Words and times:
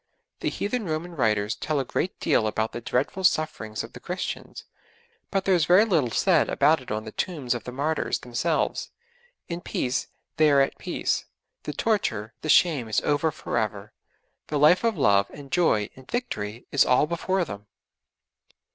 The 0.39 0.49
heathen 0.49 0.85
Roman 0.85 1.15
writers 1.15 1.53
tell 1.53 1.79
a 1.79 1.85
great 1.85 2.19
deal 2.19 2.47
about 2.47 2.71
the 2.71 2.81
dreadful 2.81 3.23
sufferings 3.23 3.83
of 3.83 3.93
the 3.93 3.99
Christians, 3.99 4.63
but 5.29 5.45
there 5.45 5.53
is 5.53 5.65
very 5.65 5.85
little 5.85 6.09
said 6.09 6.49
about 6.49 6.81
it 6.81 6.89
on 6.89 7.03
the 7.03 7.11
tombs 7.11 7.53
of 7.53 7.65
the 7.65 7.71
martyrs 7.71 8.17
themselves. 8.17 8.89
In 9.47 9.61
peace; 9.61 10.07
they 10.37 10.49
are 10.49 10.59
at 10.61 10.79
peace: 10.79 11.25
the 11.65 11.73
torture, 11.73 12.33
the 12.41 12.49
shame 12.49 12.87
is 12.87 12.99
over 13.01 13.29
for 13.29 13.59
ever; 13.59 13.93
the 14.47 14.57
life 14.57 14.83
of 14.83 14.97
love 14.97 15.29
and 15.29 15.51
joy 15.51 15.91
and 15.95 16.09
victory 16.09 16.65
is 16.71 16.83
all 16.83 17.05
before 17.05 17.45
them. 17.45 17.67